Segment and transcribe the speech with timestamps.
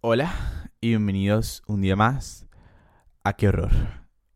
[0.00, 2.46] Hola y bienvenidos un día más
[3.24, 3.72] a Qué Horror,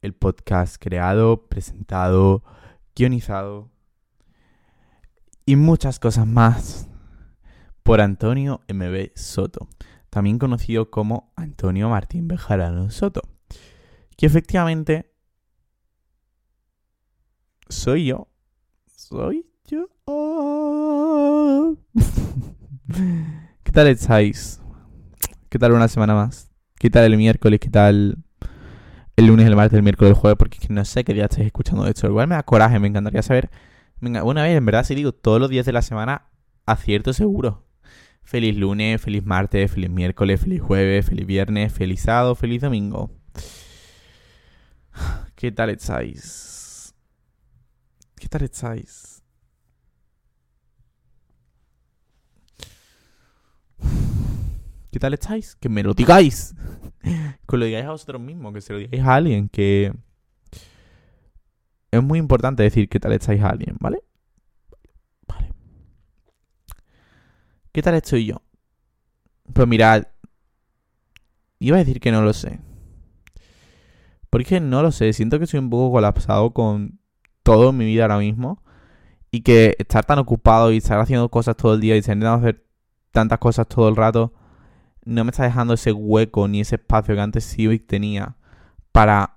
[0.00, 2.42] el podcast creado, presentado,
[2.96, 3.70] guionizado
[5.46, 6.88] y muchas cosas más
[7.84, 9.68] por Antonio MB Soto,
[10.10, 13.22] también conocido como Antonio Martín Bejarano Soto,
[14.16, 15.14] que efectivamente
[17.68, 18.26] soy yo,
[18.86, 19.86] soy yo.
[23.62, 24.61] ¿Qué tal estáis?
[25.52, 26.50] ¿Qué tal una semana más?
[26.78, 27.60] ¿Qué tal el miércoles?
[27.60, 28.16] ¿Qué tal
[29.16, 30.38] el lunes, el martes, el miércoles, el jueves?
[30.38, 32.06] Porque es que no sé qué día estáis escuchando esto.
[32.06, 33.50] Igual me da coraje, me encantaría saber.
[34.00, 36.30] Venga, una vez, en verdad, si digo todos los días de la semana,
[36.64, 37.66] acierto seguro.
[38.22, 43.10] Feliz lunes, feliz martes, feliz miércoles, feliz jueves, feliz viernes, feliz sábado, feliz domingo.
[45.34, 46.94] ¿Qué tal estáis?
[48.18, 49.22] ¿Qué tal estáis?
[54.92, 55.56] ¿Qué tal estáis?
[55.56, 56.54] Que me lo digáis.
[57.48, 59.90] que lo digáis a vosotros mismos, que se lo digáis a alguien, que...
[61.90, 64.02] Es muy importante decir qué tal estáis a alguien, ¿vale?
[65.26, 65.50] Vale.
[67.72, 68.42] ¿Qué tal estoy yo?
[69.54, 70.04] Pues mirad,
[71.58, 72.60] iba a decir que no lo sé.
[74.28, 76.98] Porque no lo sé, siento que soy un poco colapsado con
[77.42, 78.62] todo en mi vida ahora mismo.
[79.30, 82.66] Y que estar tan ocupado y estar haciendo cosas todo el día y intentando hacer
[83.10, 84.34] tantas cosas todo el rato
[85.04, 88.36] no me está dejando ese hueco ni ese espacio que antes sí tenía
[88.92, 89.36] para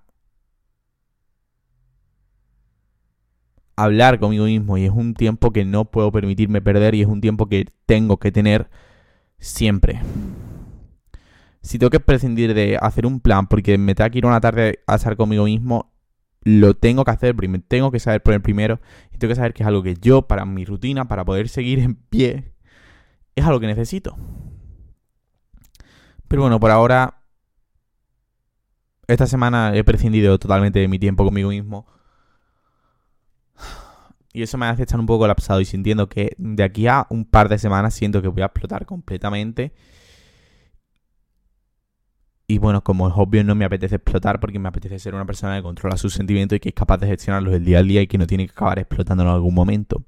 [3.75, 7.21] hablar conmigo mismo y es un tiempo que no puedo permitirme perder y es un
[7.21, 8.69] tiempo que tengo que tener
[9.39, 10.01] siempre.
[11.61, 14.79] Si tengo que prescindir de hacer un plan porque me tengo que ir una tarde
[14.87, 15.91] a estar conmigo mismo,
[16.43, 18.79] lo tengo que hacer, me tengo que saber poner primero
[19.11, 21.79] y tengo que saber que es algo que yo, para mi rutina, para poder seguir
[21.79, 22.53] en pie,
[23.35, 24.15] es algo que necesito.
[26.27, 27.21] Pero bueno, por ahora,
[29.07, 31.85] esta semana he prescindido totalmente de mi tiempo conmigo mismo.
[34.33, 37.23] Y eso me hace estar un poco colapsado y sintiendo que de aquí a un
[37.23, 39.73] par de semanas siento que voy a explotar completamente.
[42.47, 45.55] Y bueno, como es obvio, no me apetece explotar porque me apetece ser una persona
[45.55, 48.07] que controla sus sentimientos y que es capaz de gestionarlos el día al día y
[48.07, 50.03] que no tiene que acabar explotando en algún momento.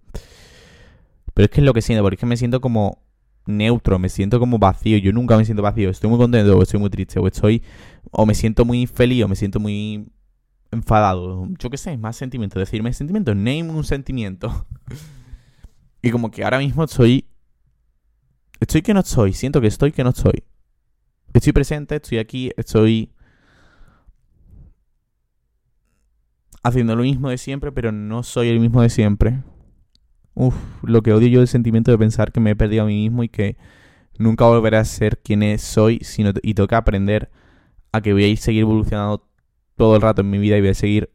[1.33, 3.06] Pero es que es lo que siento, porque es que me siento como
[3.47, 4.97] neutro, me siento como vacío.
[4.97, 5.89] Yo nunca me siento vacío.
[5.89, 7.63] Estoy muy contento o estoy muy triste o estoy
[8.11, 10.09] o me siento muy feliz o me siento muy
[10.71, 11.47] enfadado.
[11.59, 12.59] Yo qué sé, más sentimiento.
[12.59, 14.65] Decirme sentimiento, name un sentimiento.
[16.01, 17.25] y como que ahora mismo estoy...
[18.59, 19.33] Estoy que no estoy.
[19.33, 20.43] Siento que estoy que no estoy.
[21.33, 23.11] Estoy presente, estoy aquí, estoy...
[26.63, 29.41] Haciendo lo mismo de siempre, pero no soy el mismo de siempre.
[30.39, 32.93] Uf, lo que odio yo el sentimiento de pensar que me he perdido a mí
[32.93, 33.57] mismo y que
[34.19, 37.31] nunca volveré a ser quien soy, sino y que aprender
[37.91, 39.27] a que voy a ir seguir evolucionando
[39.75, 41.09] todo el rato en mi vida y voy a seguir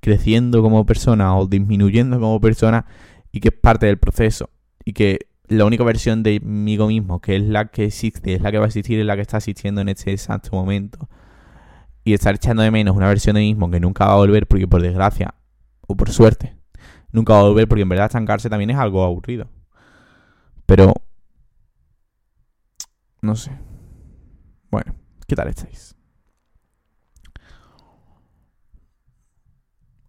[0.00, 2.86] creciendo como persona o disminuyendo como persona
[3.30, 4.48] y que es parte del proceso
[4.86, 8.50] y que la única versión de mí mismo que es la que existe, es la
[8.50, 11.10] que va a existir, es la que está existiendo en este exacto momento
[12.02, 14.46] y estar echando de menos una versión de mí mismo que nunca va a volver
[14.46, 15.34] porque por desgracia
[15.96, 16.56] por suerte.
[17.10, 19.48] Nunca va a volver porque en verdad estancarse también es algo aburrido.
[20.66, 20.94] Pero...
[23.20, 23.52] No sé.
[24.70, 24.94] Bueno,
[25.26, 25.94] ¿qué tal estáis?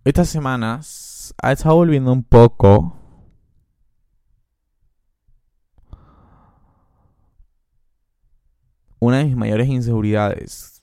[0.05, 2.97] Estas semanas ha estado volviendo un poco
[8.99, 10.73] una de mis mayores inseguridades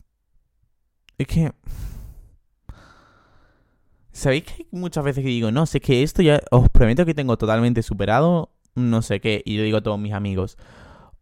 [1.20, 1.52] es que
[4.20, 7.14] ¿Sabéis que hay muchas veces que digo, no, sé que esto ya os prometo que
[7.14, 10.58] tengo totalmente superado, no sé qué, y yo digo a todos mis amigos,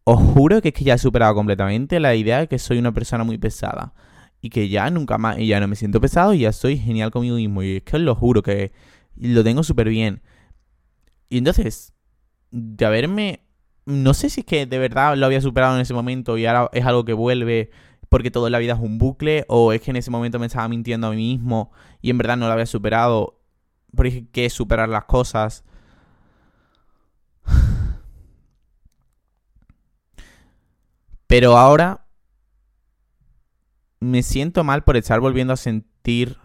[0.03, 2.91] os juro que es que ya he superado completamente la idea de que soy una
[2.91, 3.95] persona muy pesada
[4.41, 7.13] y que ya nunca más, y ya no me siento pesado y ya soy genial
[7.13, 8.73] conmigo mismo, y es que os lo juro que
[9.15, 10.21] lo tengo súper bien.
[11.29, 11.93] Y entonces,
[12.51, 13.45] de haberme,
[13.87, 16.69] no sé si es que de verdad lo había superado en ese momento y ahora
[16.73, 17.71] es algo que vuelve
[18.09, 20.69] porque toda la vida es un bucle, o es que en ese momento me estaba
[20.69, 23.41] mintiendo a mí mismo y en verdad no lo había superado,
[23.95, 25.65] porque que superar las cosas.
[31.27, 32.07] Pero ahora
[34.01, 36.39] me siento mal por estar volviendo a sentir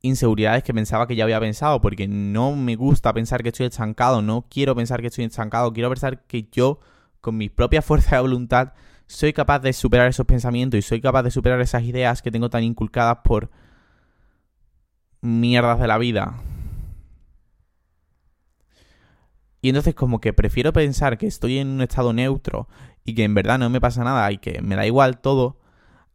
[0.00, 4.22] inseguridades que pensaba que ya había pensado, porque no me gusta pensar que estoy estancado,
[4.22, 6.80] no quiero pensar que estoy estancado, quiero pensar que yo,
[7.20, 8.74] con mi propia fuerza de voluntad,
[9.08, 12.50] soy capaz de superar esos pensamientos y soy capaz de superar esas ideas que tengo
[12.50, 13.50] tan inculcadas por
[15.22, 16.34] mierdas de la vida.
[19.62, 22.68] Y entonces como que prefiero pensar que estoy en un estado neutro
[23.02, 25.58] y que en verdad no me pasa nada y que me da igual todo,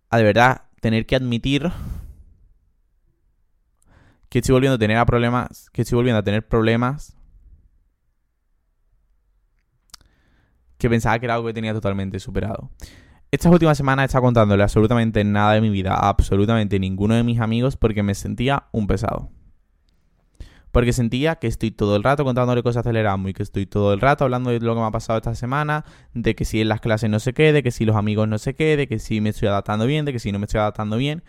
[0.09, 1.71] a de verdad tener que admitir
[4.29, 7.17] que estoy volviendo a tener problemas, que estoy volviendo a tener problemas
[10.83, 12.69] que pensaba que era algo que tenía totalmente superado.
[13.31, 17.23] Estas últimas semanas he estado contándole absolutamente nada de mi vida a absolutamente ninguno de
[17.23, 19.29] mis amigos porque me sentía un pesado.
[20.71, 24.01] Porque sentía que estoy todo el rato contándole cosas Erasmus y que estoy todo el
[24.01, 26.81] rato hablando de lo que me ha pasado esta semana, de que si en las
[26.81, 29.21] clases no se quede, de que si los amigos no se quede, de que si
[29.21, 31.23] me estoy adaptando bien, de que si no me estoy adaptando bien.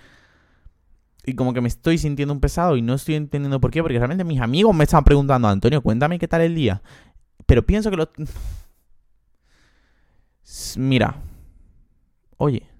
[1.24, 3.98] Y como que me estoy sintiendo un pesado y no estoy entendiendo por qué, porque
[3.98, 6.82] realmente mis amigos me están preguntando, Antonio, cuéntame qué tal el día.
[7.46, 8.10] Pero pienso que lo...
[10.76, 11.22] Mira.
[12.36, 12.74] Oye.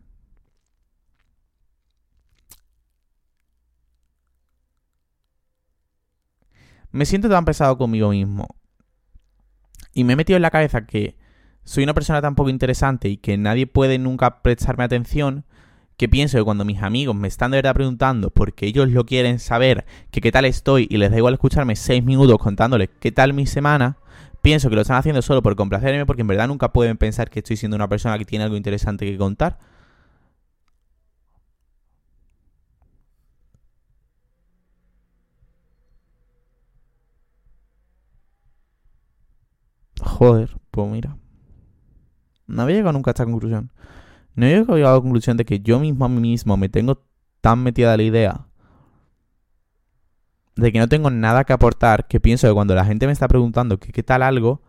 [6.95, 8.47] me siento tan pesado conmigo mismo.
[9.95, 11.17] Y me he metido en la cabeza que
[11.65, 15.45] soy una persona tan poco interesante y que nadie puede nunca prestarme atención,
[15.97, 19.41] que pienso que cuando mis amigos me están de verdad preguntando porque ellos lo quieren
[19.41, 23.33] saber, que qué tal estoy y les da igual escucharme seis minutos contándoles qué tal
[23.33, 23.97] mi semana,
[24.45, 27.41] pienso que lo están haciendo solo por complacerme porque en verdad nunca pueden pensar que
[27.41, 29.59] estoy siendo una persona que tiene algo interesante que contar.
[40.01, 41.17] Joder, pues mira.
[42.47, 43.73] No había llegado nunca a esta conclusión.
[44.35, 47.03] No había llegado a la conclusión de que yo mismo a mí mismo me tengo
[47.41, 48.47] tan metida la idea
[50.57, 53.29] de que no tengo nada que aportar, que pienso que cuando la gente me está
[53.29, 54.63] preguntando qué tal algo,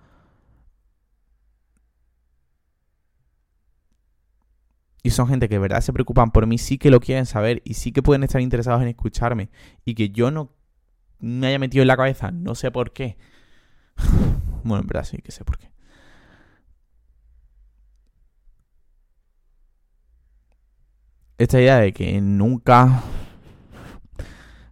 [5.04, 7.62] y son gente que de verdad se preocupan por mí, sí que lo quieren saber
[7.64, 9.50] y sí que pueden estar interesados en escucharme,
[9.86, 10.52] y que yo no
[11.20, 13.18] me haya metido en la cabeza, no sé por qué.
[14.64, 15.70] Bueno, en verdad sí que sé por qué.
[21.38, 23.04] Esta idea de que nunca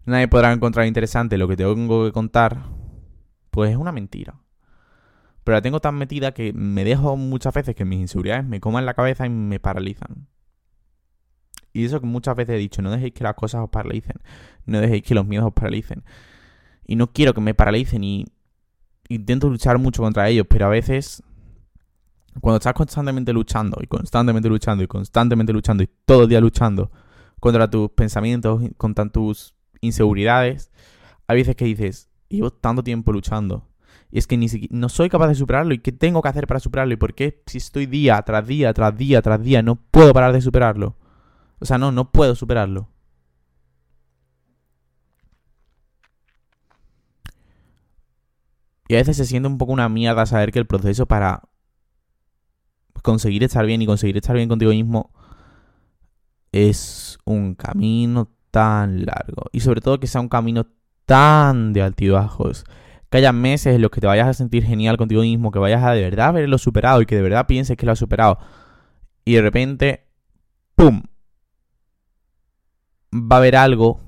[0.06, 2.66] nadie podrá encontrar interesante lo que tengo que contar,
[3.52, 4.40] pues es una mentira.
[5.44, 8.86] Pero la tengo tan metida que me dejo muchas veces que mis inseguridades me coman
[8.86, 10.28] la cabeza y me paralizan.
[11.74, 14.18] Y eso que muchas veces he dicho, no dejéis que las cosas os paralicen,
[14.66, 16.04] no dejéis que los miedos os paralicen.
[16.86, 18.26] Y no quiero que me paralicen y
[19.10, 21.24] intento luchar mucho contra ellos, pero a veces
[22.42, 26.92] cuando estás constantemente luchando y constantemente luchando y constantemente luchando y todo el día luchando
[27.40, 29.54] contra tus pensamientos, contra tus
[29.84, 30.72] inseguridades,
[31.28, 33.68] hay veces que dices, llevo tanto tiempo luchando
[34.12, 36.46] y es que ni siquiera no soy capaz de superarlo y qué tengo que hacer
[36.46, 39.76] para superarlo y por qué si estoy día tras día tras día tras día no
[39.76, 40.96] puedo parar de superarlo.
[41.60, 42.90] O sea, no, no puedo superarlo.
[48.88, 51.50] Y a veces se siente un poco una mierda saber que el proceso para
[53.02, 55.12] conseguir estar bien y conseguir estar bien contigo mismo
[56.52, 59.46] es un camino tan largo.
[59.52, 60.68] Y sobre todo que sea un camino
[61.08, 62.66] tan de altibajos.
[63.10, 65.84] Que haya meses en los que te vayas a sentir genial contigo mismo, que vayas
[65.84, 68.38] a de verdad haberlo superado y que de verdad pienses que lo has superado.
[69.26, 70.06] Y de repente,
[70.76, 71.02] ¡pum!
[73.12, 74.02] Va a haber algo.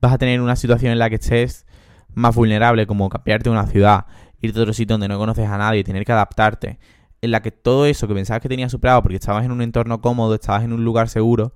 [0.00, 1.66] Vas a tener una situación en la que estés
[2.14, 4.06] más vulnerable, como cambiarte de una ciudad,
[4.40, 6.78] irte a otro sitio donde no conoces a nadie, tener que adaptarte,
[7.20, 10.00] en la que todo eso que pensabas que tenías superado porque estabas en un entorno
[10.00, 11.52] cómodo, estabas en un lugar seguro,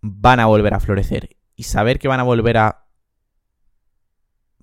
[0.00, 1.36] van a volver a florecer.
[1.56, 2.86] Y saber que van a volver a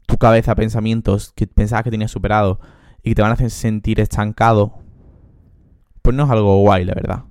[0.06, 2.60] tu cabeza pensamientos que pensabas que tenías superado
[3.02, 4.80] y que te van a hacer sentir estancado,
[6.02, 7.26] pues no es algo guay, la verdad.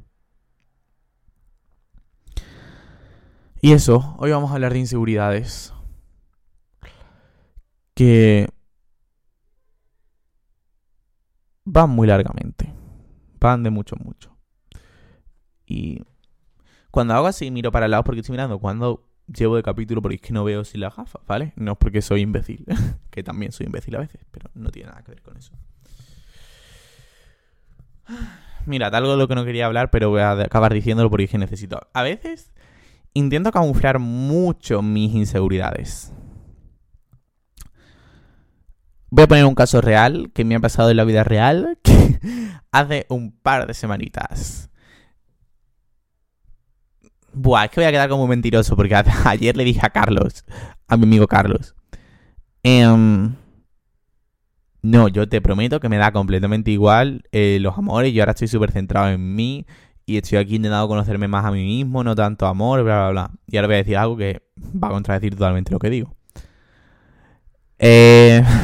[3.60, 5.72] Y eso, hoy vamos a hablar de inseguridades
[7.94, 8.48] que
[11.64, 12.74] van muy largamente.
[13.40, 14.36] Van de mucho, mucho.
[15.66, 16.02] Y
[16.94, 20.14] cuando hago así, miro para el lado porque estoy mirando cuando llevo de capítulo porque
[20.14, 21.52] es que no veo sin la gafa, ¿vale?
[21.56, 22.64] No es porque soy imbécil,
[23.10, 25.52] que también soy imbécil a veces, pero no tiene nada que ver con eso.
[28.64, 31.30] Mira, algo de lo que no quería hablar, pero voy a acabar diciéndolo porque es
[31.32, 31.80] que necesito.
[31.94, 32.52] A veces
[33.12, 36.12] intento camuflar mucho mis inseguridades.
[39.10, 42.20] Voy a poner un caso real que me ha pasado en la vida real que
[42.70, 44.70] hace un par de semanitas.
[47.34, 50.44] Buah, es que voy a quedar como mentiroso porque ayer le dije a Carlos,
[50.88, 51.74] a mi amigo Carlos.
[52.62, 53.34] Em,
[54.82, 58.12] no, yo te prometo que me da completamente igual eh, los amores.
[58.12, 59.66] Yo ahora estoy súper centrado en mí
[60.06, 63.30] y estoy aquí intentando conocerme más a mí mismo, no tanto amor, bla, bla, bla.
[63.46, 66.14] Y ahora voy a decir algo que va a contradecir totalmente lo que digo.
[67.78, 68.42] Eh.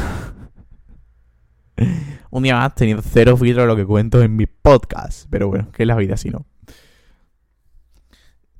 [2.31, 5.27] Un día más teniendo cero filtro de lo que cuento en mis podcasts.
[5.31, 6.47] Pero bueno, que es la vida si no.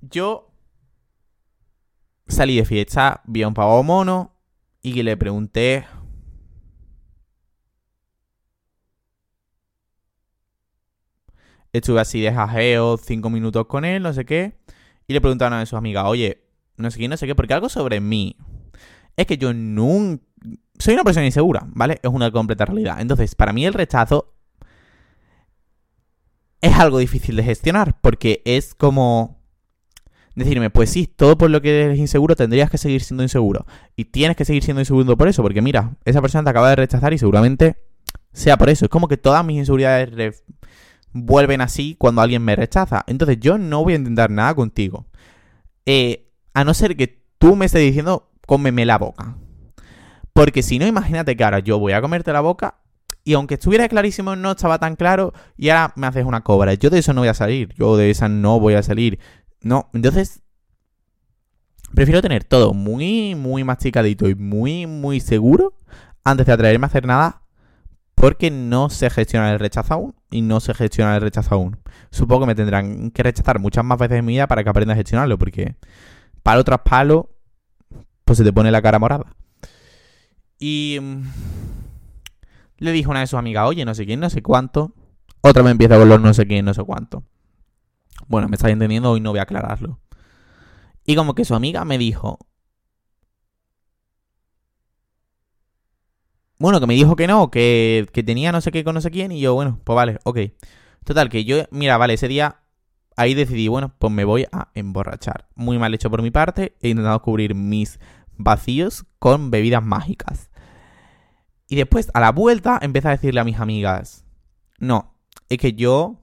[0.01, 0.51] Yo
[2.27, 4.37] salí de fiesta, vi a un pavo mono
[4.83, 5.87] y le pregunté
[11.73, 14.59] Estuve así de jajeo, cinco minutos con él, no sé qué.
[15.07, 16.43] Y le preguntaron a sus amigas, oye,
[16.77, 18.37] no sé qué, no sé qué, porque algo sobre mí.
[19.17, 20.25] Es que yo nunca...
[20.79, 22.01] Soy una persona insegura, ¿vale?
[22.03, 23.01] Es una completa realidad.
[23.01, 24.35] Entonces, para mí el rechazo
[26.61, 29.40] es algo difícil de gestionar, porque es como
[30.35, 33.67] decirme, pues sí, todo por lo que eres inseguro tendrías que seguir siendo inseguro.
[33.97, 36.77] Y tienes que seguir siendo inseguro por eso, porque mira, esa persona te acaba de
[36.77, 37.77] rechazar y seguramente
[38.33, 38.85] sea por eso.
[38.85, 40.43] Es como que todas mis inseguridades
[41.13, 43.05] vuelven así cuando alguien me rechaza.
[43.07, 45.07] Entonces yo no voy a intentar nada contigo.
[45.87, 49.37] Eh, a no ser que tú me estés diciendo, cómeme la boca.
[50.33, 52.77] Porque si no, imagínate que ahora yo voy a comerte la boca
[53.25, 56.75] y aunque estuviera clarísimo, no estaba tan claro y ahora me haces una cobra.
[56.75, 57.75] Yo de eso no voy a salir.
[57.75, 59.19] Yo de esa no voy a salir.
[59.63, 60.43] No, entonces
[61.95, 65.75] prefiero tener todo muy, muy masticadito y muy, muy seguro
[66.25, 67.43] antes de atreverme a hacer nada
[68.15, 71.79] porque no sé gestionar el rechazo aún y no sé gestionar el rechazo aún.
[72.11, 74.93] Supongo que me tendrán que rechazar muchas más veces en mi vida para que aprenda
[74.93, 75.77] a gestionarlo, porque
[76.43, 77.31] palo tras palo,
[78.25, 79.35] pues se te pone la cara morada.
[80.59, 81.23] Y mm,
[82.77, 84.95] le dijo una de sus amigas, oye, no sé quién, no sé cuánto.
[85.41, 87.25] Otra me empieza con los no sé quién, no sé cuánto.
[88.31, 89.99] Bueno, me estáis entendiendo, hoy no voy a aclararlo.
[91.05, 92.39] Y como que su amiga me dijo,
[96.61, 99.33] Bueno, que me dijo que no, que, tenía no sé qué con no sé quién.
[99.33, 100.39] Y yo, bueno, pues vale, ok.
[101.05, 102.61] Total, que yo, mira, vale, ese día
[103.17, 105.49] ahí decidí, bueno, pues me voy a emborrachar.
[105.57, 106.77] Muy mal hecho por mi parte.
[106.83, 107.99] He intentado cubrir mis
[108.37, 110.51] vacíos con bebidas mágicas.
[111.67, 114.25] Y después, a la vuelta, empecé a decirle a mis amigas,
[114.79, 115.17] no,
[115.49, 116.23] es que yo,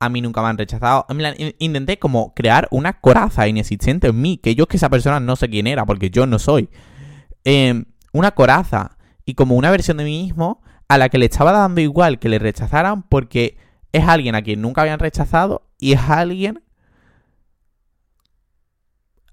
[0.00, 1.06] a mí nunca me han rechazado.
[1.58, 5.48] intenté como crear una coraza inexistente en mí, que yo que esa persona no sé
[5.50, 6.70] quién era, porque yo no soy.
[7.44, 11.52] Em, una coraza y como una versión de mí mismo a la que le estaba
[11.52, 13.58] dando igual que le rechazaran porque
[13.92, 16.62] es alguien a quien nunca habían rechazado y es alguien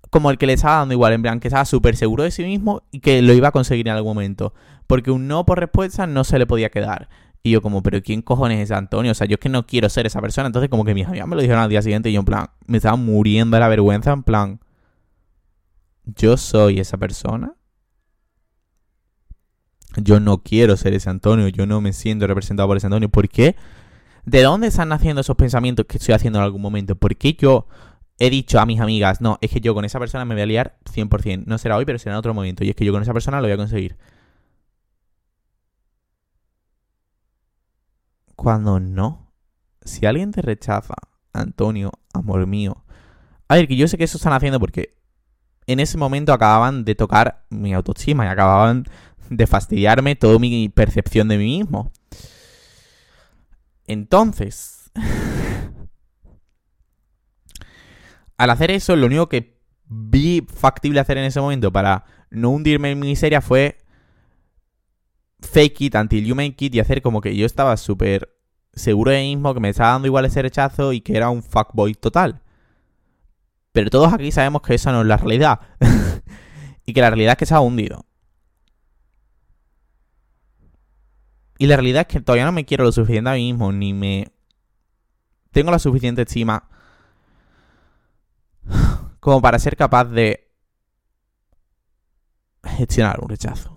[0.09, 2.43] como el que le estaba dando igual, en plan que estaba súper seguro de sí
[2.43, 4.53] mismo y que lo iba a conseguir en algún momento.
[4.85, 7.09] Porque un no por respuesta no se le podía quedar.
[7.47, 9.11] Y yo como, pero ¿quién cojones es Antonio?
[9.11, 10.47] O sea, yo es que no quiero ser esa persona.
[10.47, 12.47] Entonces como que mis amigas me lo dijeron al día siguiente y yo en plan,
[12.65, 14.59] me estaba muriendo de la vergüenza, en plan,
[16.05, 17.57] yo soy esa persona
[19.97, 23.09] yo no quiero ser ese Antonio, yo no me siento representado por ese Antonio.
[23.09, 23.55] ¿Por qué?
[24.25, 26.95] ¿De dónde están naciendo esos pensamientos que estoy haciendo en algún momento?
[26.95, 27.67] ¿Por qué yo
[28.19, 30.45] he dicho a mis amigas, no, es que yo con esa persona me voy a
[30.45, 31.45] liar 100%?
[31.45, 32.63] No será hoy, pero será en otro momento.
[32.63, 33.95] Y es que yo con esa persona lo voy a conseguir.
[38.37, 39.33] Cuando no.
[39.81, 40.93] Si alguien te rechaza,
[41.33, 42.85] Antonio, amor mío.
[43.47, 44.95] A ver, que yo sé que eso están haciendo porque
[45.65, 48.85] en ese momento acababan de tocar mi autoestima y acababan
[49.31, 51.91] de fastidiarme toda mi percepción de mí mismo.
[53.87, 54.91] Entonces,
[58.37, 62.91] al hacer eso, lo único que vi factible hacer en ese momento para no hundirme
[62.91, 63.79] en mi miseria fue
[65.39, 68.37] fake it until you make it y hacer como que yo estaba súper
[68.73, 71.43] seguro de mí mismo, que me estaba dando igual ese rechazo y que era un
[71.43, 72.41] fuckboy total.
[73.71, 75.59] Pero todos aquí sabemos que esa no es la realidad.
[76.85, 78.05] y que la realidad es que se ha hundido.
[81.59, 83.93] Y la realidad es que todavía no me quiero lo suficiente a mí mismo, ni
[83.93, 84.31] me...
[85.51, 86.69] Tengo la suficiente estima
[89.19, 90.51] como para ser capaz de
[92.63, 93.76] gestionar un rechazo.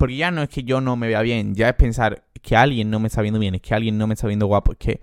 [0.00, 2.88] Porque ya no es que yo no me vea bien, ya es pensar que alguien
[2.88, 5.02] no me está viendo bien, es que alguien no me está viendo guapo, es que...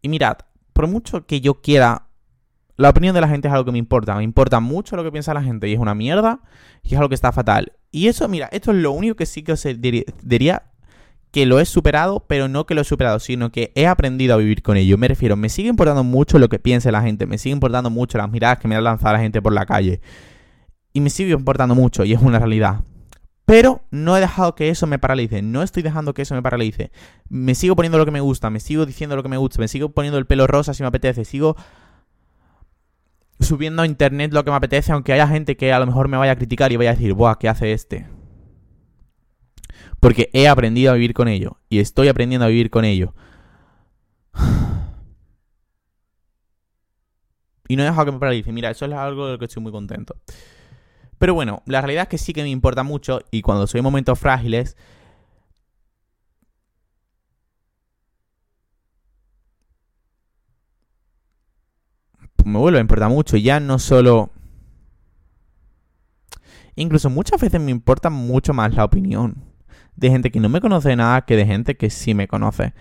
[0.00, 0.36] Y mirad,
[0.72, 2.06] por mucho que yo quiera
[2.76, 4.14] la opinión de la gente es algo que me importa.
[4.14, 6.38] Me importa mucho lo que piensa la gente y es una mierda
[6.84, 7.72] y es algo que está fatal.
[7.90, 9.66] Y eso, mira, esto es lo único que sí que os
[10.22, 10.62] diría
[11.32, 14.36] que lo he superado, pero no que lo he superado, sino que he aprendido a
[14.36, 14.96] vivir con ello.
[14.98, 18.16] Me refiero, me sigue importando mucho lo que piense la gente, me sigue importando mucho
[18.18, 20.00] las miradas que me ha lanzado la gente por la calle.
[20.92, 22.84] Y me sigue importando mucho y es una realidad.
[23.48, 26.92] Pero no he dejado que eso me paralice, no estoy dejando que eso me paralice.
[27.30, 29.68] Me sigo poniendo lo que me gusta, me sigo diciendo lo que me gusta, me
[29.68, 31.56] sigo poniendo el pelo rosa si me apetece, sigo
[33.40, 36.18] subiendo a internet lo que me apetece, aunque haya gente que a lo mejor me
[36.18, 38.06] vaya a criticar y vaya a decir, ¡buah, qué hace este!
[39.98, 43.14] Porque he aprendido a vivir con ello y estoy aprendiendo a vivir con ello.
[47.70, 48.50] Y no he dejado que me paralice.
[48.50, 50.16] Mira, eso es algo de lo que estoy muy contento.
[51.18, 53.84] Pero bueno, la realidad es que sí que me importa mucho y cuando soy en
[53.84, 54.76] momentos frágiles...
[62.44, 63.36] Me vuelve a importar mucho.
[63.36, 64.30] Y ya no solo...
[66.76, 69.44] Incluso muchas veces me importa mucho más la opinión
[69.96, 72.72] de gente que no me conoce nada que de gente que sí me conoce.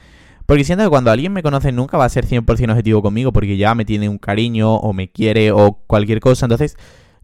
[0.45, 3.57] Porque siento que cuando alguien me conoce nunca va a ser 100% objetivo conmigo porque
[3.57, 6.45] ya me tiene un cariño o me quiere o cualquier cosa.
[6.45, 6.77] Entonces,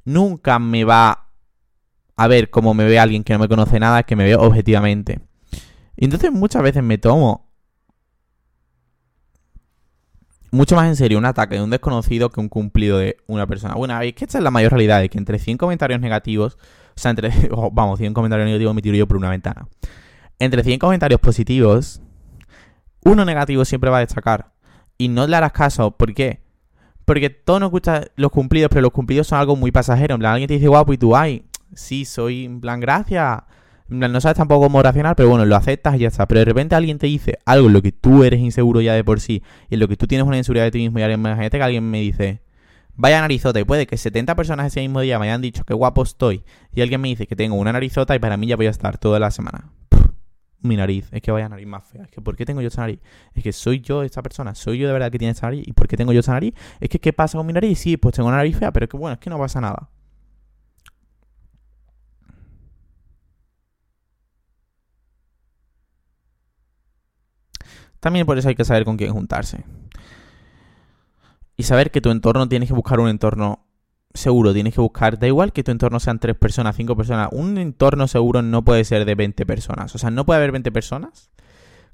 [0.05, 1.29] nunca me va
[2.15, 5.19] a ver como me ve alguien que no me conoce nada, que me ve objetivamente.
[5.95, 7.51] Y entonces muchas veces me tomo
[10.51, 13.74] mucho más en serio un ataque de un desconocido que un cumplido de una persona.
[13.74, 16.57] Bueno, es que esta es la mayor realidad, es que entre 100 comentarios negativos,
[16.95, 17.31] o sea, entre,
[17.72, 19.67] vamos, 100 comentarios negativos me tiro yo por una ventana.
[20.38, 22.01] Entre 100 comentarios positivos,
[23.03, 24.53] uno negativo siempre va a destacar.
[24.98, 25.91] Y no le harás caso.
[25.98, 26.43] ¿Por qué?
[27.05, 30.15] Porque todos nos gustan los cumplidos, pero los cumplidos son algo muy pasajero.
[30.15, 33.43] En plan, alguien te dice guapo y tú, ay, sí, soy, en plan, gracias.
[33.89, 36.27] En plan, no sabes tampoco cómo reaccionar, pero bueno, lo aceptas y ya está.
[36.27, 39.03] Pero de repente alguien te dice algo en lo que tú eres inseguro ya de
[39.03, 41.19] por sí, y en lo que tú tienes una inseguridad de ti mismo, y alguien,
[41.19, 42.41] imagínate que alguien me dice,
[42.95, 46.03] vaya narizota, y puede que 70 personas ese mismo día me hayan dicho que guapo
[46.03, 46.43] estoy,
[46.74, 48.98] y alguien me dice que tengo una narizota, y para mí ya voy a estar
[48.98, 49.69] toda la semana
[50.63, 52.82] mi nariz, es que vaya nariz más fea, es que ¿por qué tengo yo esa
[52.82, 53.00] nariz?
[53.34, 55.74] Es que soy yo esta persona, soy yo de verdad que tiene esa nariz, ¿y
[55.74, 56.53] por qué tengo yo esa nariz?
[56.79, 57.79] Es que ¿qué pasa con mi nariz?
[57.79, 59.89] Sí, pues tengo una nariz fea, pero es que bueno, es que no pasa nada.
[68.00, 69.63] También por eso hay que saber con quién juntarse.
[71.55, 73.65] Y saber que tu entorno tienes que buscar un entorno
[74.13, 77.58] seguro tienes que buscar, da igual que tu entorno sean tres personas, cinco personas, un
[77.58, 79.96] entorno seguro no puede ser de 20 personas.
[79.96, 81.32] O sea, no puede haber 20 personas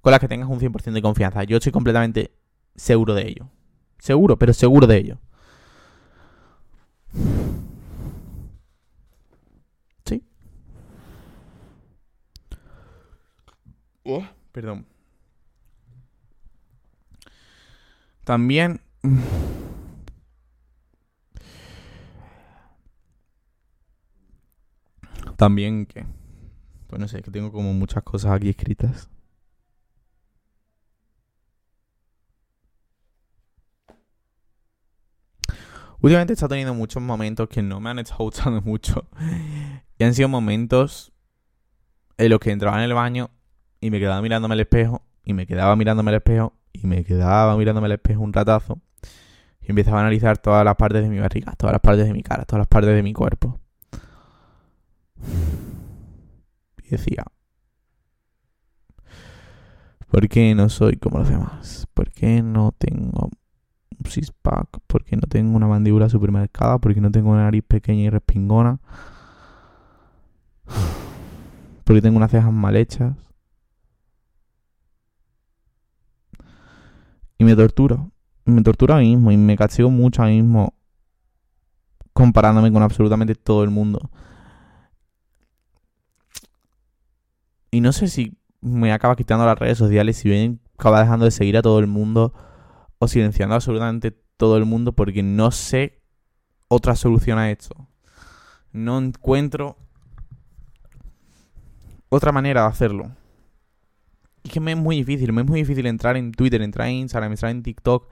[0.01, 1.43] con las que tengas un 100% de confianza.
[1.43, 2.31] Yo estoy completamente
[2.75, 3.49] seguro de ello.
[3.99, 5.19] Seguro, pero seguro de ello.
[10.05, 10.23] Sí.
[14.03, 14.85] Oh, perdón.
[18.23, 18.81] También...
[25.39, 26.05] También que...
[26.87, 29.09] Pues no sé, que tengo como muchas cosas aquí escritas.
[36.01, 39.07] Últimamente estado teniendo muchos momentos que no me han estado gustando mucho.
[39.97, 41.13] Y han sido momentos
[42.17, 43.29] en los que entraba en el baño
[43.79, 45.05] y me quedaba mirándome al espejo.
[45.23, 46.51] Y me quedaba mirándome al espejo.
[46.73, 48.81] Y me quedaba mirándome al espejo un ratazo.
[49.61, 52.23] Y empezaba a analizar todas las partes de mi barriga, todas las partes de mi
[52.23, 53.57] cara, todas las partes de mi cuerpo.
[56.83, 57.23] Y decía,
[60.09, 61.87] ¿por qué no soy como los demás?
[61.93, 63.29] ¿Por qué no tengo
[63.97, 64.79] un six-pack?
[64.87, 66.79] ¿Por qué no tengo una mandíbula supermercada?
[66.79, 68.79] ¿Por qué no tengo una nariz pequeña y respingona?
[71.83, 73.15] ¿Por qué tengo unas cejas mal hechas?
[77.37, 78.11] Y me torturo.
[78.45, 80.73] Me torturo a mí mismo y me castigo mucho a mí mismo
[82.13, 84.09] comparándome con absolutamente todo el mundo.
[87.71, 91.31] Y no sé si me acaba quitando las redes sociales, si bien acaba dejando de
[91.31, 92.33] seguir a todo el mundo
[92.99, 96.01] o silenciando absolutamente todo el mundo porque no sé
[96.67, 97.87] otra solución a esto.
[98.71, 99.77] No encuentro
[102.09, 103.11] otra manera de hacerlo.
[104.43, 106.95] Y que me es muy difícil, me es muy difícil entrar en Twitter, entrar en
[106.95, 108.09] Instagram, entrar en TikTok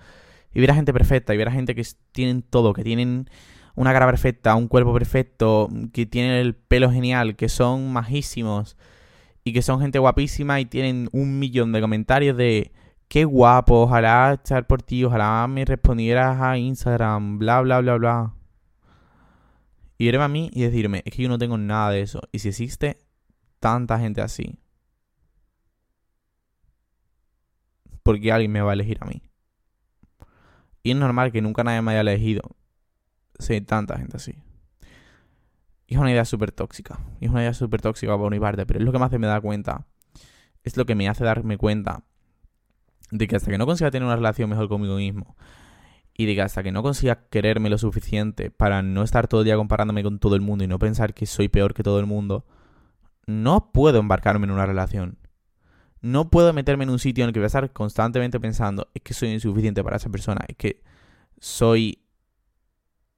[0.53, 3.29] y ver a gente perfecta y ver a gente que tienen todo, que tienen
[3.75, 8.75] una cara perfecta, un cuerpo perfecto, que tienen el pelo genial, que son majísimos,
[9.47, 12.73] y que son gente guapísima y tienen un millón de comentarios de
[13.07, 18.33] qué guapo, ojalá estar por ti, ojalá me respondieras a Instagram, bla, bla, bla, bla.
[19.97, 22.19] Y verme a mí y decirme, es que yo no tengo nada de eso.
[22.33, 22.97] Y si existe
[23.61, 24.59] tanta gente así,
[28.03, 29.21] ¿por qué alguien me va a elegir a mí?
[30.83, 32.57] Y es normal que nunca nadie me haya elegido
[33.49, 34.35] hay tanta gente así.
[35.87, 36.99] Y es una idea súper tóxica.
[37.19, 39.17] Y es una idea súper tóxica por mi parte, pero es lo que me hace
[39.17, 39.87] me da cuenta.
[40.63, 42.03] Es lo que me hace darme cuenta
[43.11, 45.37] de que hasta que no consiga tener una relación mejor conmigo mismo
[46.13, 49.45] y de que hasta que no consiga quererme lo suficiente para no estar todo el
[49.45, 52.07] día comparándome con todo el mundo y no pensar que soy peor que todo el
[52.07, 52.45] mundo,
[53.27, 55.19] no puedo embarcarme en una relación.
[56.01, 59.01] No puedo meterme en un sitio en el que voy a estar constantemente pensando, es
[59.03, 60.81] que soy insuficiente para esa persona, es que
[61.39, 62.03] soy...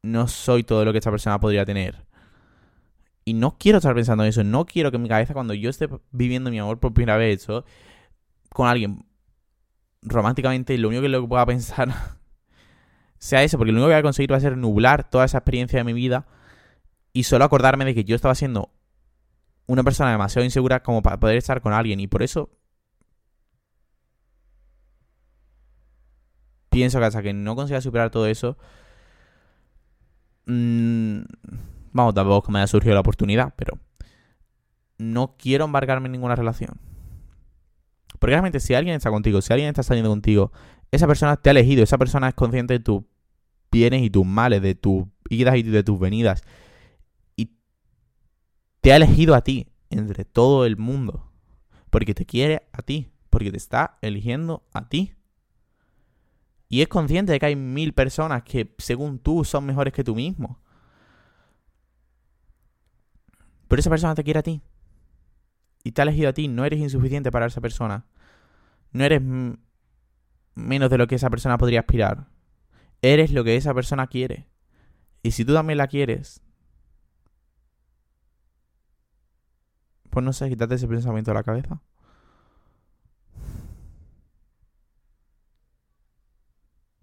[0.01, 2.05] no soy todo lo que esa persona podría tener.
[3.29, 4.43] Y no quiero estar pensando en eso.
[4.43, 7.63] No quiero que mi cabeza, cuando yo esté viviendo mi amor por primera vez, eso,
[8.49, 9.05] con alguien
[10.01, 11.93] románticamente, lo único que lo pueda pensar
[13.19, 13.59] sea eso.
[13.59, 15.83] Porque lo único que voy a conseguir va a ser nublar toda esa experiencia de
[15.83, 16.25] mi vida
[17.13, 18.71] Y solo acordarme de que yo estaba siendo
[19.67, 21.99] una persona demasiado insegura como para poder estar con alguien.
[21.99, 22.49] Y por eso
[26.71, 28.57] pienso que hasta que no consiga superar todo eso,
[30.47, 31.21] mmm,
[31.91, 33.77] vamos, tampoco me haya surgido la oportunidad, pero
[34.97, 36.79] no quiero embarcarme en ninguna relación.
[38.19, 40.51] Porque realmente si alguien está contigo, si alguien está saliendo contigo,
[40.91, 43.03] esa persona te ha elegido, esa persona es consciente de tus
[43.71, 46.43] bienes y tus males, de tus idas y de tus venidas.
[47.35, 47.51] Y
[48.81, 51.31] te ha elegido a ti entre todo el mundo.
[51.89, 55.13] Porque te quiere a ti, porque te está eligiendo a ti.
[56.67, 60.13] Y es consciente de que hay mil personas que, según tú, son mejores que tú
[60.13, 60.59] mismo.
[63.69, 64.61] Pero esa persona te quiere a ti.
[65.85, 66.49] Y te ha elegido a ti.
[66.49, 68.05] No eres insuficiente para esa persona.
[68.91, 69.21] No eres
[70.55, 72.27] menos de lo que esa persona podría aspirar.
[73.01, 74.47] Eres lo que esa persona quiere.
[75.23, 76.41] Y si tú también la quieres,
[80.09, 81.81] pues no sé, quítate ese pensamiento de la cabeza.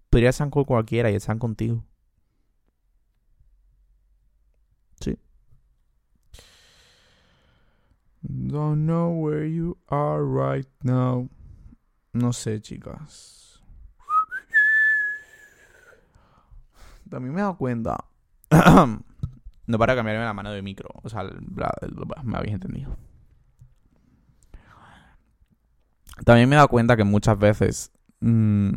[0.09, 1.83] Podría estar con cualquiera y están contigo.
[4.99, 5.17] Sí.
[8.29, 11.29] Don't know where you are right now.
[12.11, 13.61] No sé, chicas.
[17.09, 18.03] También me he dado cuenta.
[19.67, 20.89] no para cambiarme la mano de micro.
[21.03, 22.97] O sea, me habéis entendido.
[26.25, 27.91] También me he dado cuenta que muchas veces.
[28.19, 28.73] Mmm,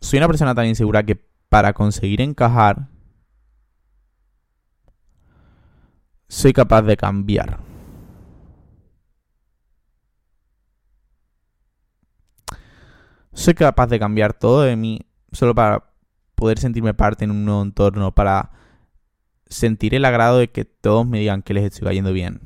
[0.00, 1.16] soy una persona tan insegura que
[1.48, 2.88] para conseguir encajar
[6.28, 7.71] soy capaz de cambiar.
[13.32, 15.00] Soy capaz de cambiar todo de mí
[15.32, 15.90] solo para
[16.34, 18.50] poder sentirme parte en un nuevo entorno, para
[19.46, 22.40] sentir el agrado de que todos me digan que les estoy cayendo bien.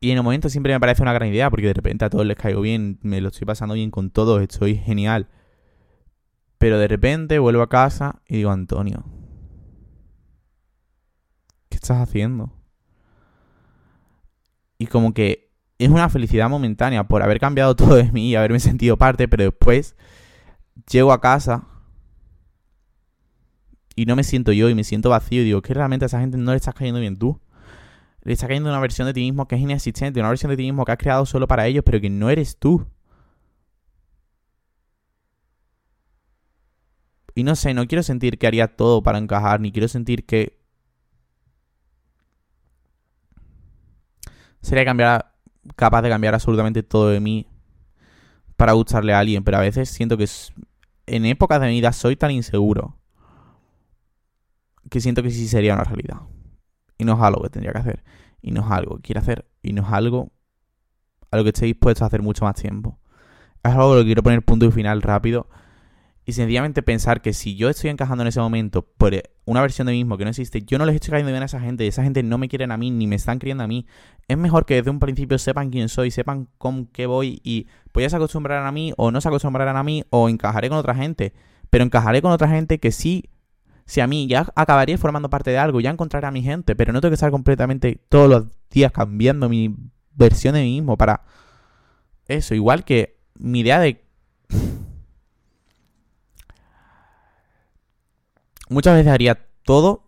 [0.00, 2.24] Y en el momento siempre me parece una gran idea, porque de repente a todos
[2.24, 5.28] les caigo bien, me lo estoy pasando bien con todos, estoy genial.
[6.58, 9.04] Pero de repente vuelvo a casa y digo, Antonio,
[11.68, 12.52] ¿qué estás haciendo?
[14.78, 15.47] Y como que
[15.78, 19.44] es una felicidad momentánea por haber cambiado todo de mí y haberme sentido parte, pero
[19.44, 19.96] después
[20.90, 21.66] llego a casa
[23.94, 26.20] y no me siento yo y me siento vacío y digo, que realmente a esa
[26.20, 27.40] gente no le estás cayendo bien tú
[28.28, 30.64] le está cayendo una versión de ti mismo que es inexistente, una versión de ti
[30.64, 32.86] mismo que has creado solo para ellos, pero que no eres tú.
[37.34, 40.58] Y no sé, no quiero sentir que haría todo para encajar, ni quiero sentir que
[44.60, 45.27] sería cambiar,
[45.76, 47.46] capaz de cambiar absolutamente todo de mí
[48.56, 50.26] para gustarle a alguien, pero a veces siento que
[51.06, 52.96] en épocas de mi vida soy tan inseguro
[54.90, 56.20] que siento que sí sería una realidad.
[56.96, 58.04] Y no es algo que tendría que hacer.
[58.42, 59.46] Y no es algo que quiera hacer.
[59.62, 60.32] Y no es algo
[61.30, 62.98] a lo que esté dispuesto a hacer mucho más tiempo.
[63.62, 65.48] Es algo que quiero poner punto y final rápido.
[66.28, 69.14] Y sencillamente pensar que si yo estoy encajando en ese momento por
[69.46, 71.46] una versión de mí mismo que no existe, yo no les estoy cayendo bien a
[71.46, 71.86] esa gente.
[71.86, 73.86] Y esa gente no me quieren a mí, ni me están queriendo a mí.
[74.28, 77.40] Es mejor que desde un principio sepan quién soy, sepan con qué voy.
[77.44, 80.68] Y pues ya se acostumbrarán a mí, o no se acostumbrarán a mí, o encajaré
[80.68, 81.32] con otra gente.
[81.70, 83.30] Pero encajaré con otra gente que sí
[83.86, 86.92] si a mí ya acabaría formando parte de algo, ya encontraré a mi gente, pero
[86.92, 89.74] no tengo que estar completamente todos los días cambiando mi
[90.12, 91.22] versión de mí mismo para
[92.26, 92.54] eso.
[92.54, 94.04] Igual que mi idea de...
[98.70, 100.04] Muchas veces haría todo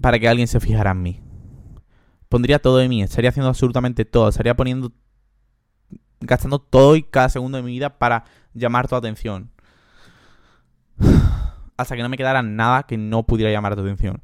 [0.00, 1.20] para que alguien se fijara en mí.
[2.28, 4.92] Pondría todo de mí, estaría haciendo absolutamente todo, estaría poniendo...
[6.20, 8.24] gastando todo y cada segundo de mi vida para
[8.54, 9.50] llamar tu atención
[11.76, 14.22] hasta que no me quedara nada que no pudiera llamar tu atención.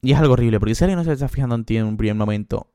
[0.00, 1.96] Y es algo horrible, porque si alguien no se está fijando en ti en un
[1.96, 2.68] primer momento,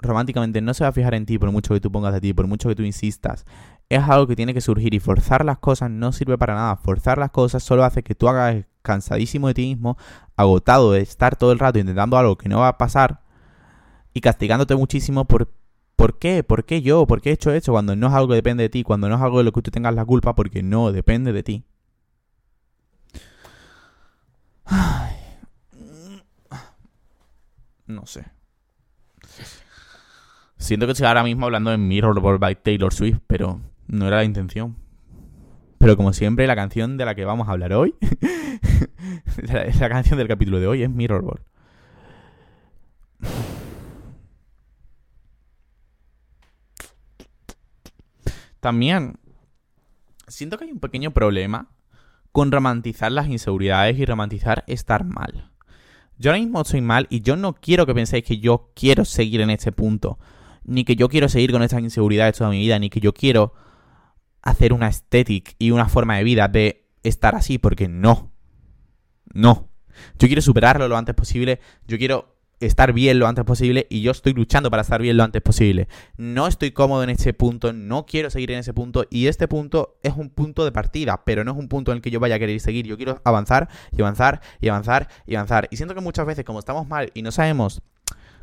[0.00, 2.32] románticamente no se va a fijar en ti por mucho que tú pongas de ti,
[2.32, 3.44] por mucho que tú insistas.
[3.88, 6.76] Es algo que tiene que surgir y forzar las cosas no sirve para nada.
[6.76, 9.96] Forzar las cosas solo hace que tú hagas cansadísimo de ti mismo,
[10.36, 13.20] agotado de estar todo el rato intentando algo que no va a pasar
[14.14, 15.52] y castigándote muchísimo por
[15.98, 16.44] ¿por qué?
[16.44, 17.06] ¿Por qué yo?
[17.06, 17.72] ¿Por qué he hecho eso?
[17.72, 19.62] Cuando no es algo que depende de ti, cuando no es algo de lo que
[19.62, 21.64] tú tengas la culpa, porque no depende de ti.
[27.86, 28.37] No sé.
[30.58, 34.24] Siento que estoy ahora mismo hablando en Mirror by Taylor Swift, pero no era la
[34.24, 34.76] intención.
[35.78, 37.94] Pero como siempre, la canción de la que vamos a hablar hoy,
[39.42, 41.40] la, la, canción del capítulo de hoy es Mirrorball.
[48.60, 49.18] También
[50.26, 51.68] siento que hay un pequeño problema
[52.32, 55.50] con romantizar las inseguridades y romantizar estar mal.
[56.18, 59.40] Yo ahora mismo estoy mal y yo no quiero que penséis que yo quiero seguir
[59.40, 60.18] en este punto
[60.68, 63.54] ni que yo quiero seguir con estas inseguridades toda mi vida, ni que yo quiero
[64.42, 68.32] hacer una estética y una forma de vida de estar así, porque no.
[69.32, 69.70] No.
[70.18, 74.10] Yo quiero superarlo lo antes posible, yo quiero estar bien lo antes posible y yo
[74.10, 75.88] estoy luchando para estar bien lo antes posible.
[76.18, 79.98] No estoy cómodo en ese punto, no quiero seguir en ese punto y este punto
[80.02, 82.34] es un punto de partida, pero no es un punto en el que yo vaya
[82.34, 82.86] a querer seguir.
[82.86, 85.68] Yo quiero avanzar y avanzar y avanzar y avanzar.
[85.70, 87.80] Y siento que muchas veces como estamos mal y no sabemos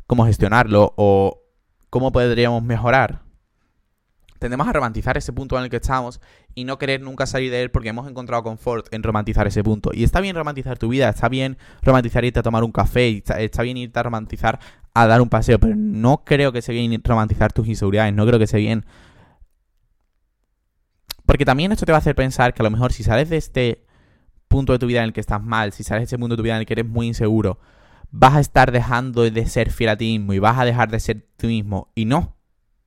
[0.08, 1.45] cómo gestionarlo o
[1.90, 3.26] cómo podríamos mejorar,
[4.38, 6.20] tendemos a romantizar ese punto en el que estamos
[6.54, 9.90] y no querer nunca salir de él porque hemos encontrado confort en romantizar ese punto.
[9.92, 13.62] Y está bien romantizar tu vida, está bien romantizar irte a tomar un café, está,
[13.62, 14.58] bien irte a romantizar
[14.94, 18.38] a dar un paseo, pero no creo que sea bien romantizar tus inseguridades, no creo
[18.38, 18.84] que sea bien...
[21.26, 23.36] Porque también esto te va a hacer pensar que a lo mejor si sales de
[23.36, 23.84] este
[24.48, 26.38] punto de tu vida en el que estás mal, si sales de ese punto de
[26.38, 27.58] tu vida en el que eres muy inseguro,
[28.10, 31.00] vas a estar dejando de ser fiel a ti mismo y vas a dejar de
[31.00, 31.90] ser tú mismo.
[31.94, 32.36] Y no,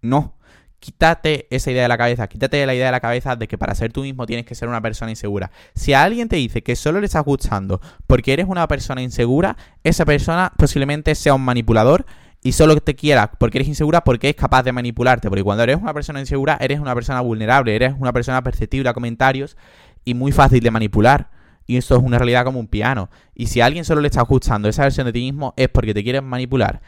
[0.01, 0.39] no
[0.79, 3.75] quítate esa idea de la cabeza, quítate la idea de la cabeza de que para
[3.75, 5.51] ser tú mismo tienes que ser una persona insegura.
[5.75, 10.05] Si alguien te dice que solo le estás gustando porque eres una persona insegura, esa
[10.05, 12.05] persona posiblemente sea un manipulador
[12.41, 15.29] y solo te quiera porque eres insegura porque es capaz de manipularte.
[15.29, 18.93] Porque cuando eres una persona insegura, eres una persona vulnerable, eres una persona perceptible a
[18.93, 19.57] comentarios
[20.05, 21.29] y muy fácil de manipular.
[21.69, 23.11] Y esto es una realidad como un piano.
[23.35, 25.93] Y si a alguien solo le está gustando esa versión de ti mismo, es porque
[25.93, 26.81] te quieren manipular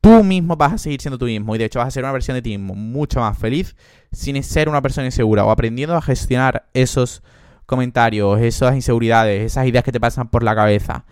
[0.00, 2.12] tú mismo vas a seguir siendo tú mismo y de hecho vas a ser una
[2.12, 3.74] versión de ti mismo mucho más feliz
[4.12, 7.22] sin ser una persona insegura o aprendiendo a gestionar esos
[7.64, 11.06] comentarios, esas inseguridades, esas ideas que te pasan por la cabeza.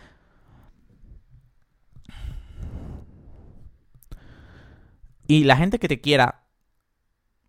[5.26, 6.44] Y la gente que te quiera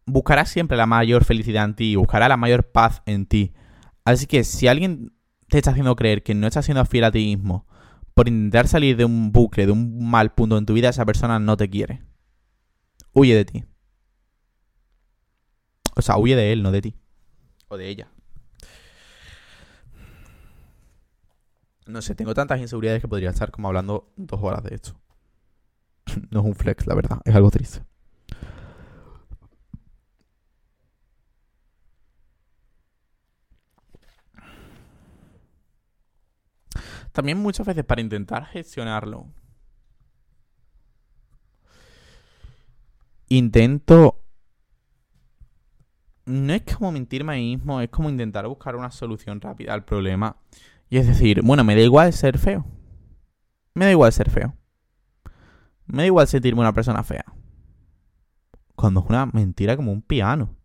[0.05, 3.53] buscará siempre la mayor felicidad en ti, buscará la mayor paz en ti.
[4.05, 5.11] Así que si alguien
[5.49, 7.67] te está haciendo creer que no estás siendo fiel a ti mismo,
[8.13, 11.39] por intentar salir de un bucle, de un mal punto en tu vida, esa persona
[11.39, 12.03] no te quiere.
[13.13, 13.63] Huye de ti.
[15.95, 16.95] O sea, huye de él, no de ti.
[17.67, 18.09] O de ella.
[21.85, 24.99] No sé, tengo tantas inseguridades que podría estar como hablando dos horas de esto.
[26.31, 27.19] no es un flex, la verdad.
[27.25, 27.83] Es algo triste.
[37.13, 39.27] También muchas veces para intentar gestionarlo.
[43.29, 44.19] Intento...
[46.25, 49.83] No es como mentirme a mí mismo, es como intentar buscar una solución rápida al
[49.83, 50.37] problema.
[50.89, 52.65] Y es decir, bueno, me da igual ser feo.
[53.73, 54.55] Me da igual ser feo.
[55.85, 57.25] Me da igual sentirme una persona fea.
[58.75, 60.55] Cuando es una mentira como un piano.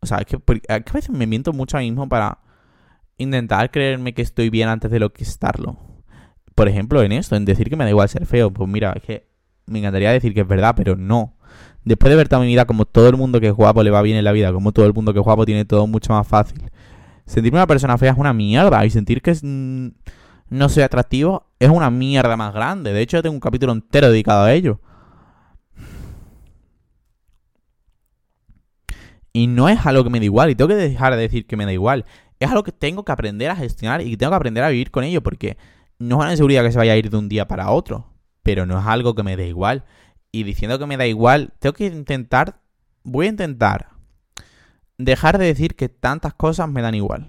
[0.00, 0.36] O sea, es que,
[0.68, 2.41] a veces me miento mucho a mí mismo para
[3.22, 5.78] intentar creerme que estoy bien antes de lo que estarlo.
[6.54, 8.50] Por ejemplo, en esto, en decir que me da igual ser feo.
[8.50, 9.28] Pues mira, es que
[9.66, 11.36] me encantaría decir que es verdad, pero no.
[11.84, 14.02] Después de ver toda mi vida como todo el mundo que es guapo le va
[14.02, 16.26] bien en la vida, como todo el mundo que es guapo tiene todo mucho más
[16.26, 16.70] fácil.
[17.26, 19.34] Sentirme una persona fea es una mierda y sentir que
[20.50, 22.92] no soy atractivo es una mierda más grande.
[22.92, 24.80] De hecho, yo tengo un capítulo entero dedicado a ello.
[29.32, 31.56] Y no es algo que me da igual, y tengo que dejar de decir que
[31.56, 32.04] me da igual
[32.44, 34.90] es algo que tengo que aprender a gestionar y que tengo que aprender a vivir
[34.90, 35.56] con ello porque
[35.98, 38.66] no es una inseguridad que se vaya a ir de un día para otro, pero
[38.66, 39.84] no es algo que me dé igual.
[40.30, 42.60] Y diciendo que me da igual, tengo que intentar,
[43.04, 43.90] voy a intentar
[44.98, 47.28] dejar de decir que tantas cosas me dan igual.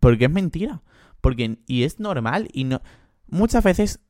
[0.00, 0.82] Porque es mentira.
[1.20, 2.80] Porque, y es normal y no...
[3.26, 4.00] Muchas veces...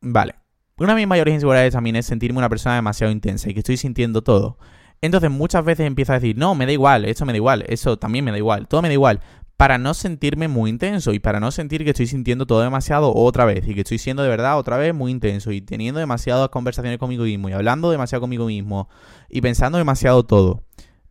[0.00, 0.36] Vale.
[0.78, 3.76] Una de mis mayores inseguridades también es sentirme una persona demasiado intensa y que estoy
[3.76, 4.58] sintiendo todo.
[5.02, 7.98] Entonces muchas veces empiezo a decir, no, me da igual, eso me da igual, eso
[7.98, 9.20] también me da igual, todo me da igual,
[9.56, 13.44] para no sentirme muy intenso y para no sentir que estoy sintiendo todo demasiado otra
[13.44, 16.98] vez y que estoy siendo de verdad otra vez muy intenso y teniendo demasiadas conversaciones
[16.98, 18.88] conmigo mismo y hablando demasiado conmigo mismo
[19.28, 20.62] y pensando demasiado todo.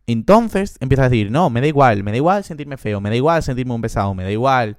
[0.06, 3.16] Entonces empiezo a decir, no, me da igual, me da igual sentirme feo, me da
[3.16, 4.78] igual sentirme un pesado, me da igual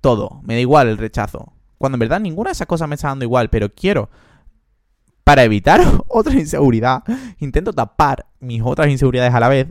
[0.00, 1.52] todo, me da igual el rechazo.
[1.78, 4.08] Cuando en verdad ninguna de esas cosas me está dando igual, pero quiero
[5.24, 7.02] para evitar otra inseguridad,
[7.38, 9.68] intento tapar mis otras inseguridades a la vez,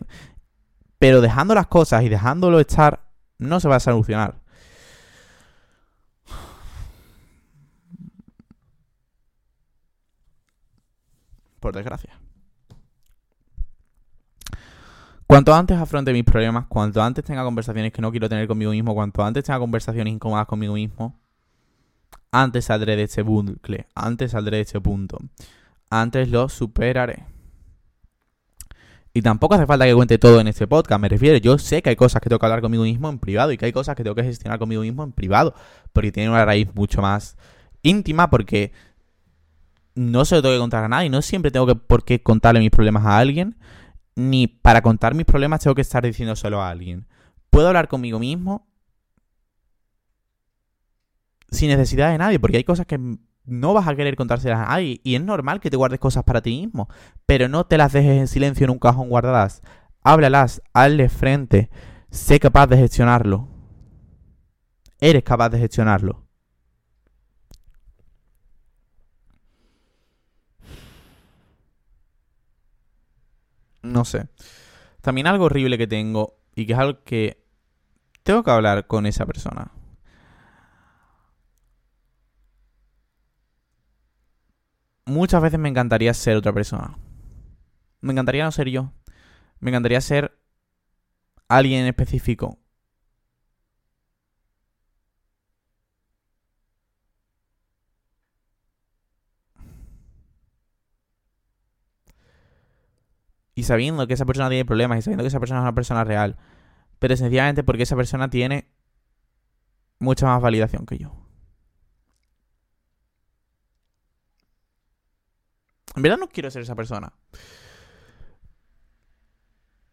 [1.00, 3.02] pero dejando las cosas y dejándolo estar,
[3.38, 4.36] no se va a solucionar.
[11.60, 12.20] Por desgracia.
[15.32, 18.94] Cuanto antes afronte mis problemas, cuanto antes tenga conversaciones que no quiero tener conmigo mismo,
[18.94, 21.21] cuanto antes tenga conversaciones incómodas conmigo mismo,
[22.32, 25.20] antes saldré de ese bucle, antes saldré de ese punto,
[25.90, 27.26] antes lo superaré.
[29.14, 31.38] Y tampoco hace falta que cuente todo en este podcast, me refiero.
[31.38, 33.66] Yo sé que hay cosas que tengo que hablar conmigo mismo en privado y que
[33.66, 35.54] hay cosas que tengo que gestionar conmigo mismo en privado,
[35.92, 37.36] porque tiene una raíz mucho más
[37.82, 38.72] íntima, porque
[39.96, 42.62] no se lo tengo que contar a nadie, no siempre tengo que por qué contarle
[42.62, 43.58] mis problemas a alguien,
[44.16, 47.06] ni para contar mis problemas tengo que estar diciendo solo a alguien.
[47.50, 48.71] Puedo hablar conmigo mismo
[51.52, 52.98] sin necesidad de nadie, porque hay cosas que
[53.46, 55.02] no vas a querer contárselas a nadie.
[55.04, 56.88] Y es normal que te guardes cosas para ti mismo.
[57.26, 59.62] Pero no te las dejes en silencio en un cajón guardadas.
[60.04, 61.70] Háblalas, hazle frente.
[62.10, 63.48] Sé capaz de gestionarlo.
[65.00, 66.26] Eres capaz de gestionarlo.
[73.82, 74.28] No sé.
[75.02, 77.44] También algo horrible que tengo y que es algo que
[78.24, 79.72] tengo que hablar con esa persona.
[85.12, 86.98] Muchas veces me encantaría ser otra persona.
[88.02, 88.94] Me encantaría no ser yo.
[89.60, 90.38] Me encantaría ser
[91.48, 92.58] alguien en específico.
[103.54, 106.04] Y sabiendo que esa persona tiene problemas y sabiendo que esa persona es una persona
[106.04, 106.38] real.
[107.00, 108.72] Pero sencillamente porque esa persona tiene
[110.00, 111.21] mucha más validación que yo.
[115.96, 117.14] En verdad no quiero ser esa persona.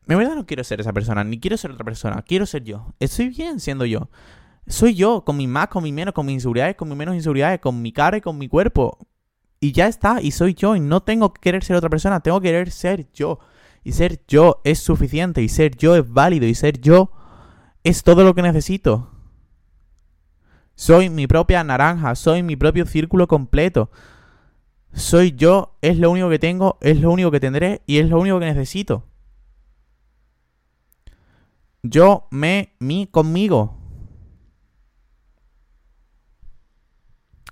[0.06, 2.22] En verdad no quiero ser esa persona, ni quiero ser otra persona.
[2.22, 2.94] Quiero ser yo.
[2.98, 4.08] Estoy bien siendo yo.
[4.66, 7.60] Soy yo, con mi más, con mi menos, con mis inseguridades, con mis menos inseguridades,
[7.60, 8.98] con mi cara y con mi cuerpo.
[9.60, 12.40] Y ya está, y soy yo, y no tengo que querer ser otra persona, tengo
[12.40, 13.38] que querer ser yo.
[13.82, 17.10] Y ser yo es suficiente, y ser yo es válido, y ser yo
[17.82, 19.10] es todo lo que necesito.
[20.74, 23.90] Soy mi propia naranja, soy mi propio círculo completo.
[24.98, 28.18] Soy yo, es lo único que tengo, es lo único que tendré y es lo
[28.18, 29.04] único que necesito.
[31.82, 33.78] Yo, me, mi, conmigo.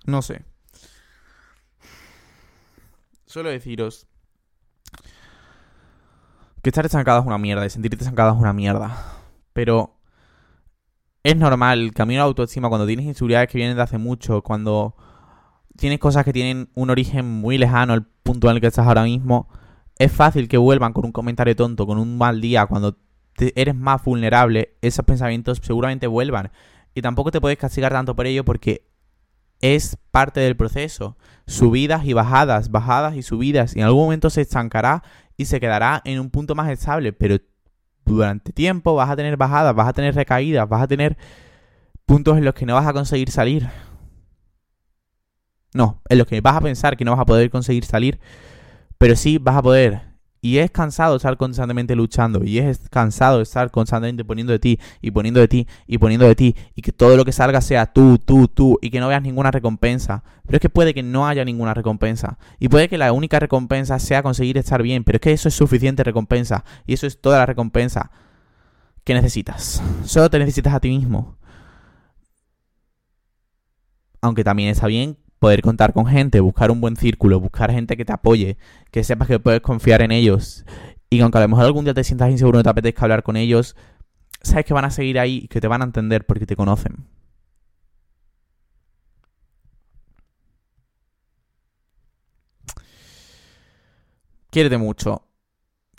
[0.04, 0.44] No sé.
[3.26, 4.06] Suelo deciros
[6.62, 9.20] que estar estancado es una mierda y sentirte estancado es una mierda.
[9.52, 9.94] Pero
[11.22, 14.96] es normal, camino de la autoestima cuando tienes inseguridades que vienen de hace mucho, cuando
[15.76, 19.04] tienes cosas que tienen un origen muy lejano al punto en el que estás ahora
[19.04, 19.48] mismo,
[19.98, 22.96] es fácil que vuelvan con un comentario tonto, con un mal día, cuando
[23.54, 26.50] eres más vulnerable, esos pensamientos seguramente vuelvan.
[26.94, 28.88] Y tampoco te puedes castigar tanto por ello porque
[29.60, 31.16] es parte del proceso.
[31.46, 33.76] Subidas y bajadas, bajadas y subidas.
[33.76, 35.02] Y en algún momento se estancará
[35.36, 37.12] y se quedará en un punto más estable.
[37.12, 37.36] Pero
[38.04, 41.16] durante tiempo vas a tener bajadas, vas a tener recaídas, vas a tener
[42.06, 43.68] puntos en los que no vas a conseguir salir.
[45.76, 48.18] No, en lo que vas a pensar que no vas a poder conseguir salir,
[48.96, 50.00] pero sí vas a poder.
[50.40, 52.44] Y es cansado estar constantemente luchando.
[52.44, 56.34] Y es cansado estar constantemente poniendo de ti y poniendo de ti y poniendo de
[56.34, 56.56] ti.
[56.74, 58.78] Y que todo lo que salga sea tú, tú, tú.
[58.80, 60.22] Y que no veas ninguna recompensa.
[60.46, 62.38] Pero es que puede que no haya ninguna recompensa.
[62.58, 65.04] Y puede que la única recompensa sea conseguir estar bien.
[65.04, 66.64] Pero es que eso es suficiente recompensa.
[66.86, 68.10] Y eso es toda la recompensa
[69.04, 69.82] que necesitas.
[70.04, 71.36] Solo te necesitas a ti mismo.
[74.22, 78.05] Aunque también está bien poder contar con gente, buscar un buen círculo, buscar gente que
[78.05, 78.57] te apoye,
[78.90, 80.64] que sepas que puedes confiar en ellos.
[81.11, 83.22] Y aunque a lo mejor algún día te sientas inseguro y no te apetezca hablar
[83.22, 83.77] con ellos,
[84.42, 87.07] sabes que van a seguir ahí y que te van a entender porque te conocen.
[94.51, 95.22] Quiérete mucho.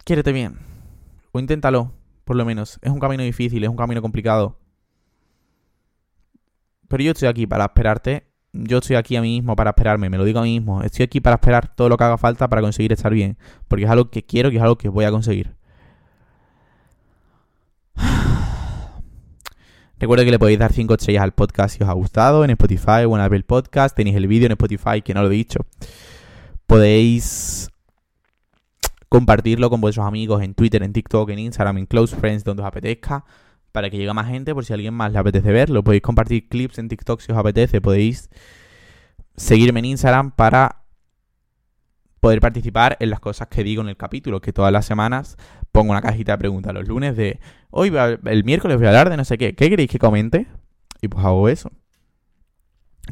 [0.03, 0.57] Quiérete bien.
[1.31, 2.79] O inténtalo, por lo menos.
[2.81, 4.59] Es un camino difícil, es un camino complicado.
[6.87, 10.17] Pero yo estoy aquí para esperarte yo estoy aquí a mí mismo para esperarme, me
[10.17, 10.81] lo digo a mí mismo.
[10.81, 13.37] Estoy aquí para esperar todo lo que haga falta para conseguir estar bien.
[13.67, 15.55] Porque es algo que quiero y es algo que voy a conseguir.
[19.99, 23.05] Recuerda que le podéis dar 5 estrellas al podcast si os ha gustado en Spotify
[23.07, 23.95] o en Apple Podcast.
[23.95, 25.59] Tenéis el vídeo en Spotify, que no lo he dicho.
[26.65, 27.69] Podéis
[29.09, 32.67] compartirlo con vuestros amigos en Twitter, en TikTok, en Instagram, en Close Friends, donde os
[32.67, 33.23] apetezca
[33.77, 35.83] para que llegue más gente, por si a alguien más le apetece verlo.
[35.83, 37.79] Podéis compartir clips en TikTok si os apetece.
[37.79, 38.27] Podéis
[39.35, 40.81] seguirme en Instagram para
[42.19, 45.37] poder participar en las cosas que digo en el capítulo, que todas las semanas
[45.71, 47.93] pongo una cajita de preguntas los lunes de hoy,
[48.25, 49.53] el miércoles voy a hablar de no sé qué.
[49.53, 50.47] ¿Qué queréis que comente?
[51.03, 51.71] Y pues hago eso.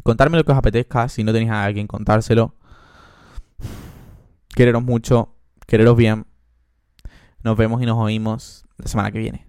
[0.01, 2.55] Contarme lo que os apetezca, si no tenéis a alguien contárselo.
[4.55, 5.35] Quereros mucho,
[5.67, 6.25] quereros bien.
[7.43, 9.45] Nos vemos y nos oímos la semana que viene.